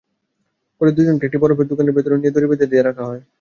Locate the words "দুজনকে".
0.91-1.25